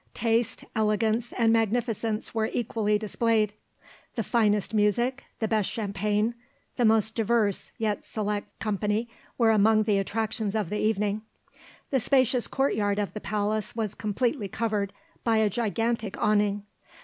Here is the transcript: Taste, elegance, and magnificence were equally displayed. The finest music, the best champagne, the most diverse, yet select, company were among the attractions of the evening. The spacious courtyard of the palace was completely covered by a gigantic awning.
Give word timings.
Taste, 0.15 0.65
elegance, 0.75 1.31
and 1.37 1.53
magnificence 1.53 2.33
were 2.33 2.49
equally 2.51 2.97
displayed. 2.97 3.53
The 4.15 4.23
finest 4.23 4.73
music, 4.73 5.25
the 5.37 5.47
best 5.47 5.69
champagne, 5.69 6.33
the 6.75 6.85
most 6.85 7.13
diverse, 7.13 7.71
yet 7.77 8.03
select, 8.03 8.57
company 8.57 9.07
were 9.37 9.51
among 9.51 9.83
the 9.83 9.99
attractions 9.99 10.55
of 10.55 10.71
the 10.71 10.79
evening. 10.79 11.21
The 11.91 11.99
spacious 11.99 12.47
courtyard 12.47 12.97
of 12.97 13.13
the 13.13 13.21
palace 13.21 13.75
was 13.75 13.93
completely 13.93 14.47
covered 14.47 14.91
by 15.23 15.37
a 15.37 15.51
gigantic 15.51 16.17
awning. 16.19 16.63